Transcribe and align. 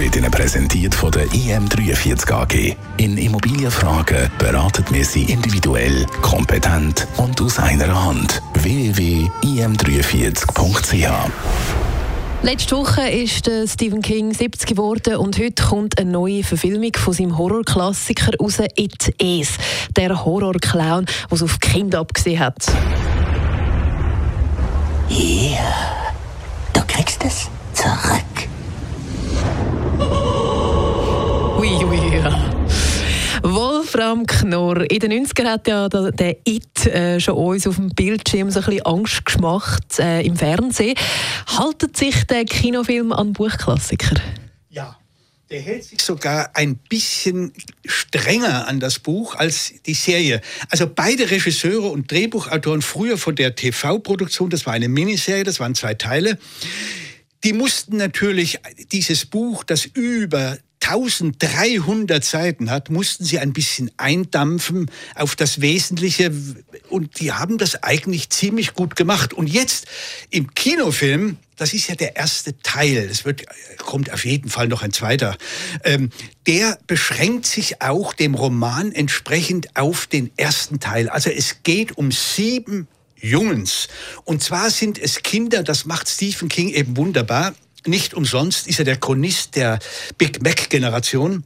wird 0.00 0.16
Ihnen 0.16 0.30
präsentiert 0.30 0.94
von 0.94 1.12
der 1.12 1.26
IM43 1.26 2.32
AG. 2.32 2.74
In 2.96 3.18
Immobilienfragen 3.18 4.30
beraten 4.38 4.86
wir 4.90 5.04
Sie 5.04 5.24
individuell, 5.24 6.06
kompetent 6.22 7.06
und 7.18 7.38
aus 7.42 7.58
einer 7.58 8.04
Hand. 8.04 8.40
www.im43.ch 8.54 11.30
Letzte 12.42 12.76
Woche 12.76 13.10
ist 13.10 13.50
Stephen 13.66 14.00
King 14.00 14.32
70 14.32 14.70
geworden 14.70 15.16
und 15.16 15.38
heute 15.38 15.62
kommt 15.62 15.98
eine 15.98 16.10
neue 16.10 16.44
Verfilmung 16.44 16.92
von 16.96 17.12
seinem 17.12 17.36
Horrorklassiker 17.36 18.32
raus, 18.40 18.56
It 18.76 19.08
Is. 19.20 19.58
Der 19.96 20.24
Horrorclown, 20.24 21.04
der 21.04 21.14
es 21.30 21.42
auf 21.42 21.60
Kinder 21.60 22.00
abgesehen 22.00 22.40
hat. 22.40 22.72
Hier, 25.08 25.58
Wolfram 33.92 34.24
Knorr. 34.24 34.88
In 34.88 35.00
den 35.00 35.26
90ern 35.26 35.46
hat 35.46 35.66
ja 35.66 35.88
der 35.88 36.36
It 36.46 36.86
äh, 36.86 37.18
schon 37.18 37.34
uns 37.34 37.66
auf 37.66 37.74
dem 37.74 37.88
Bildschirm 37.88 38.48
so 38.48 38.60
ein 38.60 38.66
bisschen 38.66 38.86
Angst 38.86 39.24
gemacht 39.26 39.98
äh, 39.98 40.22
im 40.22 40.36
Fernsehen. 40.36 40.94
Haltet 41.48 41.96
sich 41.96 42.24
der 42.24 42.44
Kinofilm 42.44 43.10
an 43.10 43.32
Buchklassiker? 43.32 44.14
Ja. 44.68 44.96
Der 45.50 45.60
hält 45.60 45.82
sich 45.82 46.00
sogar 46.00 46.50
ein 46.54 46.76
bisschen 46.76 47.52
strenger 47.84 48.68
an 48.68 48.78
das 48.78 49.00
Buch 49.00 49.34
als 49.34 49.74
die 49.84 49.94
Serie. 49.94 50.40
Also 50.68 50.88
beide 50.88 51.28
Regisseure 51.28 51.88
und 51.88 52.12
Drehbuchautoren 52.12 52.82
früher 52.82 53.18
von 53.18 53.34
der 53.34 53.56
TV-Produktion, 53.56 54.50
das 54.50 54.66
war 54.66 54.74
eine 54.74 54.88
Miniserie, 54.88 55.42
das 55.42 55.58
waren 55.58 55.74
zwei 55.74 55.94
Teile, 55.94 56.38
die 57.42 57.54
mussten 57.54 57.96
natürlich 57.96 58.60
dieses 58.92 59.26
Buch, 59.26 59.64
das 59.64 59.84
über 59.84 60.58
1300 60.82 62.24
Seiten 62.24 62.70
hat, 62.70 62.90
mussten 62.90 63.24
sie 63.24 63.38
ein 63.38 63.52
bisschen 63.52 63.90
eindampfen 63.96 64.90
auf 65.14 65.36
das 65.36 65.60
Wesentliche 65.60 66.32
und 66.88 67.20
die 67.20 67.32
haben 67.32 67.58
das 67.58 67.82
eigentlich 67.82 68.30
ziemlich 68.30 68.74
gut 68.74 68.96
gemacht. 68.96 69.34
Und 69.34 69.46
jetzt 69.46 69.86
im 70.30 70.54
Kinofilm, 70.54 71.36
das 71.56 71.74
ist 71.74 71.88
ja 71.88 71.94
der 71.94 72.16
erste 72.16 72.58
Teil, 72.62 73.08
es 73.10 73.24
wird, 73.24 73.44
kommt 73.78 74.12
auf 74.12 74.24
jeden 74.24 74.48
Fall 74.48 74.68
noch 74.68 74.82
ein 74.82 74.92
zweiter, 74.92 75.36
ähm, 75.84 76.10
der 76.46 76.78
beschränkt 76.86 77.46
sich 77.46 77.82
auch 77.82 78.14
dem 78.14 78.34
Roman 78.34 78.92
entsprechend 78.92 79.76
auf 79.76 80.06
den 80.06 80.30
ersten 80.36 80.80
Teil. 80.80 81.10
Also 81.10 81.30
es 81.30 81.62
geht 81.62 81.98
um 81.98 82.10
sieben 82.10 82.88
Jungens. 83.20 83.88
Und 84.24 84.42
zwar 84.42 84.70
sind 84.70 84.98
es 84.98 85.22
Kinder, 85.22 85.62
das 85.62 85.84
macht 85.84 86.08
Stephen 86.08 86.48
King 86.48 86.70
eben 86.70 86.96
wunderbar. 86.96 87.54
Nicht 87.86 88.14
umsonst 88.14 88.66
ist 88.66 88.78
er 88.78 88.84
der 88.84 88.96
Chronist 88.96 89.56
der 89.56 89.78
Big 90.18 90.42
Mac-Generation. 90.42 91.44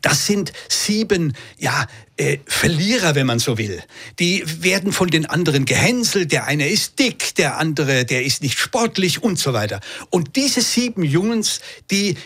Das 0.00 0.26
sind 0.26 0.52
sieben, 0.68 1.34
ja, 1.58 1.86
äh, 2.16 2.38
Verlierer, 2.46 3.14
wenn 3.14 3.26
man 3.26 3.38
so 3.38 3.58
will. 3.58 3.82
Die 4.18 4.42
werden 4.62 4.92
von 4.92 5.08
den 5.08 5.26
anderen 5.26 5.66
gehänselt. 5.66 6.32
Der 6.32 6.46
eine 6.46 6.68
ist 6.68 6.98
dick, 6.98 7.34
der 7.34 7.58
andere, 7.58 8.04
der 8.04 8.24
ist 8.24 8.42
nicht 8.42 8.58
sportlich 8.58 9.22
und 9.22 9.38
so 9.38 9.52
weiter. 9.52 9.80
Und 10.10 10.36
diese 10.36 10.62
sieben 10.62 11.02
Jungs, 11.02 11.60
die 11.90 12.16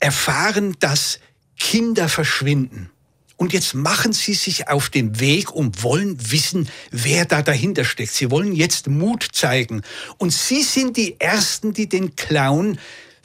erfahren, 0.00 0.76
dass 0.80 1.20
Kinder 1.58 2.08
verschwinden. 2.08 2.90
Und 3.36 3.52
jetzt 3.52 3.74
machen 3.74 4.12
sie 4.12 4.34
sich 4.34 4.68
auf 4.68 4.88
den 4.88 5.20
Weg 5.20 5.52
und 5.52 5.82
wollen 5.82 6.16
wissen, 6.30 6.68
wer 6.90 7.26
da 7.26 7.42
dahinter 7.42 7.84
steckt. 7.84 8.12
Sie 8.12 8.30
wollen 8.30 8.54
jetzt 8.54 8.88
Mut 8.88 9.28
zeigen. 9.32 9.82
Und 10.16 10.32
sie 10.32 10.62
sind 10.62 10.96
die 10.96 11.20
Ersten, 11.20 11.74
die 11.74 11.88
den 11.88 12.16
Clown 12.16 12.78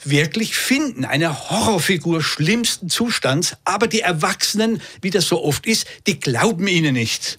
wirklich 0.04 0.56
finden. 0.56 1.04
Eine 1.04 1.50
Horrorfigur 1.50 2.22
schlimmsten 2.22 2.90
Zustands. 2.90 3.56
Aber 3.64 3.86
die 3.86 4.00
Erwachsenen, 4.00 4.82
wie 5.00 5.10
das 5.10 5.26
so 5.26 5.42
oft 5.42 5.66
ist, 5.66 5.86
die 6.06 6.20
glauben 6.20 6.68
ihnen 6.68 6.94
nicht. 6.94 7.38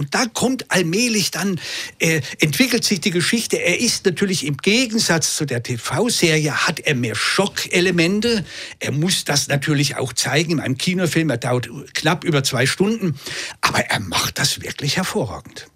Und 0.00 0.14
da 0.14 0.24
kommt 0.24 0.70
allmählich 0.70 1.30
dann, 1.30 1.60
äh, 1.98 2.22
entwickelt 2.38 2.84
sich 2.84 3.02
die 3.02 3.10
Geschichte. 3.10 3.62
Er 3.62 3.80
ist 3.80 4.06
natürlich 4.06 4.46
im 4.46 4.56
Gegensatz 4.56 5.36
zu 5.36 5.44
der 5.44 5.62
TV-Serie, 5.62 6.66
hat 6.66 6.80
er 6.80 6.94
mehr 6.94 7.14
Schockelemente. 7.14 8.46
Er 8.78 8.92
muss 8.92 9.24
das 9.26 9.48
natürlich 9.48 9.98
auch 9.98 10.14
zeigen 10.14 10.52
in 10.52 10.60
einem 10.60 10.78
Kinofilm. 10.78 11.28
Er 11.28 11.36
dauert 11.36 11.68
knapp 11.92 12.24
über 12.24 12.42
zwei 12.42 12.64
Stunden. 12.64 13.20
Aber 13.60 13.80
er 13.80 14.00
macht 14.00 14.38
das 14.38 14.62
wirklich 14.62 14.96
hervorragend. 14.96 15.66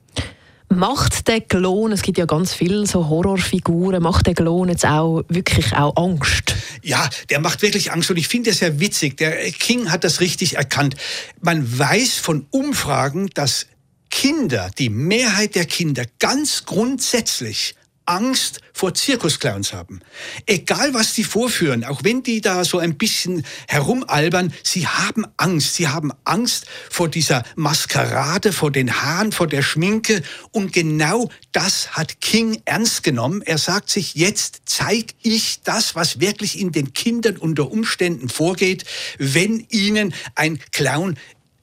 Macht 0.70 1.28
der 1.28 1.42
Klon, 1.42 1.92
es 1.92 2.00
gibt 2.00 2.16
ja 2.16 2.24
ganz 2.24 2.54
viele 2.54 2.86
so 2.86 3.10
Horrorfiguren, 3.10 4.02
macht 4.02 4.26
der 4.26 4.34
Klon 4.34 4.70
jetzt 4.70 4.86
auch 4.86 5.22
wirklich 5.28 5.74
auch 5.74 5.94
Angst? 5.96 6.54
Ja, 6.82 7.10
der 7.28 7.40
macht 7.40 7.60
wirklich 7.60 7.92
Angst 7.92 8.10
und 8.10 8.16
ich 8.16 8.28
finde 8.28 8.50
es 8.50 8.60
sehr 8.60 8.80
witzig. 8.80 9.18
Der 9.18 9.36
King 9.52 9.92
hat 9.92 10.02
das 10.02 10.20
richtig 10.20 10.56
erkannt. 10.56 10.96
Man 11.42 11.78
weiß 11.78 12.14
von 12.14 12.46
Umfragen, 12.50 13.28
dass 13.34 13.66
Kinder, 14.16 14.70
die 14.78 14.90
Mehrheit 14.90 15.56
der 15.56 15.64
Kinder 15.64 16.04
ganz 16.20 16.66
grundsätzlich 16.66 17.74
Angst 18.06 18.60
vor 18.72 18.94
Zirkusclowns 18.94 19.72
haben. 19.72 20.02
Egal 20.46 20.94
was 20.94 21.14
die 21.14 21.24
vorführen, 21.24 21.82
auch 21.82 22.04
wenn 22.04 22.22
die 22.22 22.40
da 22.40 22.64
so 22.64 22.78
ein 22.78 22.96
bisschen 22.96 23.44
herumalbern, 23.66 24.54
sie 24.62 24.86
haben 24.86 25.26
Angst. 25.36 25.74
Sie 25.74 25.88
haben 25.88 26.12
Angst 26.22 26.66
vor 26.90 27.08
dieser 27.08 27.42
Maskerade, 27.56 28.52
vor 28.52 28.70
den 28.70 29.02
Haaren, 29.02 29.32
vor 29.32 29.48
der 29.48 29.62
Schminke. 29.62 30.22
Und 30.52 30.72
genau 30.72 31.28
das 31.50 31.96
hat 31.96 32.20
King 32.20 32.62
ernst 32.66 33.02
genommen. 33.02 33.42
Er 33.42 33.58
sagt 33.58 33.90
sich, 33.90 34.14
jetzt 34.14 34.62
zeige 34.66 35.12
ich 35.22 35.62
das, 35.64 35.96
was 35.96 36.20
wirklich 36.20 36.60
in 36.60 36.70
den 36.70 36.92
Kindern 36.92 37.36
unter 37.36 37.68
Umständen 37.68 38.28
vorgeht, 38.28 38.84
wenn 39.18 39.66
ihnen 39.70 40.14
ein 40.36 40.60
Clown 40.70 41.18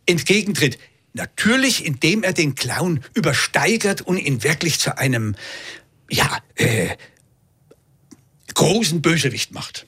entgegentritt. 0.05 0.77
Natürlich, 1.13 1.85
indem 1.85 2.23
er 2.23 2.33
den 2.33 2.55
Clown 2.55 3.01
übersteigert 3.13 4.01
und 4.01 4.17
ihn 4.17 4.43
wirklich 4.43 4.79
zu 4.79 4.97
einem, 4.97 5.35
ja, 6.09 6.37
äh, 6.55 6.89
großen 8.53 9.01
Bösewicht 9.01 9.53
macht. 9.53 9.87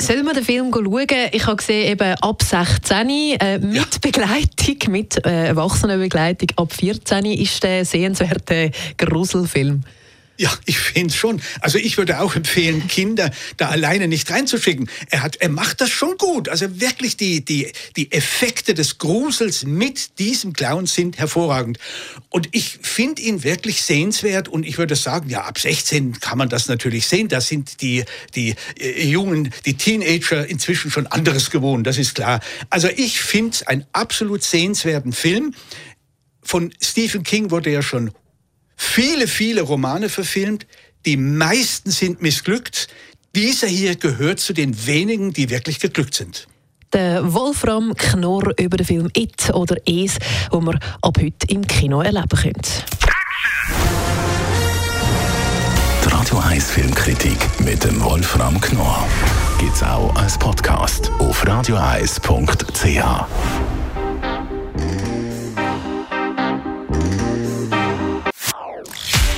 Sollen 0.00 0.24
wir 0.24 0.32
den 0.32 0.44
Film 0.44 0.72
schauen? 0.72 1.08
Ich 1.32 1.46
habe 1.46 1.56
gesehen, 1.56 1.90
eben 1.90 2.14
ab 2.14 2.42
16 2.42 3.10
äh, 3.10 3.58
mit 3.58 3.74
ja. 3.74 3.84
Begleitung, 4.00 4.92
mit 4.92 5.24
äh, 5.26 5.48
Erwachsenenbegleitung 5.48 6.48
ab 6.56 6.72
14 6.72 7.26
ist 7.26 7.62
der 7.62 7.84
sehenswerte 7.84 8.70
Gruselfilm. 8.96 9.82
Ja, 10.38 10.52
ich 10.66 10.78
finde 10.78 11.14
schon. 11.14 11.40
Also 11.60 11.78
ich 11.78 11.96
würde 11.96 12.20
auch 12.20 12.36
empfehlen, 12.36 12.88
Kinder 12.88 13.30
da 13.56 13.68
alleine 13.68 14.06
nicht 14.06 14.30
reinzuschicken. 14.30 14.90
Er 15.08 15.22
hat, 15.22 15.36
er 15.36 15.48
macht 15.48 15.80
das 15.80 15.90
schon 15.90 16.18
gut. 16.18 16.50
Also 16.50 16.80
wirklich 16.80 17.16
die, 17.16 17.42
die, 17.42 17.72
die 17.96 18.12
Effekte 18.12 18.74
des 18.74 18.98
Grusels 18.98 19.64
mit 19.64 20.18
diesem 20.18 20.52
Clown 20.52 20.86
sind 20.86 21.18
hervorragend. 21.18 21.78
Und 22.28 22.48
ich 22.52 22.78
finde 22.82 23.22
ihn 23.22 23.44
wirklich 23.44 23.82
sehenswert 23.82 24.48
und 24.48 24.66
ich 24.66 24.76
würde 24.76 24.94
sagen, 24.94 25.30
ja, 25.30 25.42
ab 25.42 25.58
16 25.58 26.20
kann 26.20 26.36
man 26.36 26.50
das 26.50 26.68
natürlich 26.68 27.06
sehen. 27.06 27.28
Da 27.28 27.40
sind 27.40 27.80
die, 27.80 28.04
die 28.34 28.54
äh, 28.78 29.06
Jungen, 29.06 29.52
die 29.64 29.74
Teenager 29.74 30.46
inzwischen 30.46 30.90
schon 30.90 31.06
anderes 31.06 31.50
gewohnt, 31.50 31.86
das 31.86 31.96
ist 31.96 32.14
klar. 32.14 32.40
Also 32.68 32.88
ich 32.88 33.20
finde 33.20 33.50
es 33.52 33.66
einen 33.66 33.86
absolut 33.92 34.42
sehenswerten 34.42 35.12
Film. 35.12 35.54
Von 36.42 36.72
Stephen 36.82 37.22
King 37.22 37.50
wurde 37.50 37.70
ja 37.70 37.82
schon 37.82 38.10
viele, 38.76 39.26
viele 39.26 39.62
Romane 39.62 40.08
verfilmt. 40.08 40.66
Die 41.04 41.16
meisten 41.16 41.90
sind 41.90 42.22
missglückt. 42.22 42.88
Dieser 43.34 43.66
hier 43.66 43.96
gehört 43.96 44.40
zu 44.40 44.52
den 44.52 44.86
wenigen, 44.86 45.32
die 45.32 45.50
wirklich 45.50 45.80
geglückt 45.80 46.14
sind. 46.14 46.46
Der 46.92 47.32
Wolfram 47.32 47.94
Knorr 47.94 48.52
über 48.58 48.76
den 48.76 48.86
Film 48.86 49.10
It 49.16 49.50
oder 49.52 49.76
Es, 49.86 50.16
wo 50.50 50.60
man 50.60 50.78
ab 51.02 51.18
heute 51.20 51.46
im 51.48 51.66
Kino 51.66 52.00
erleben 52.00 52.28
könnt. 52.28 52.84
Die 56.04 56.08
Radio 56.08 56.38
1 56.38 56.70
Filmkritik 56.70 57.36
mit 57.60 57.84
dem 57.84 58.02
Wolfram 58.02 58.60
Knorr 58.60 59.06
gibt 59.58 59.74
es 59.74 59.82
auch 59.82 60.14
als 60.14 60.38
Podcast 60.38 61.10
auf 61.18 61.46
radioeis.ch. 61.46 63.75